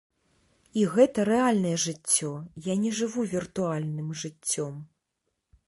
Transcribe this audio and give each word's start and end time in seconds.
І 0.83 0.85
гэта 0.93 1.25
рэальнае 1.29 1.73
жыццё, 1.83 2.31
я 2.71 2.77
не 2.85 2.91
жыву 3.01 3.27
віртуальным 3.35 4.09
жыццём. 4.23 4.75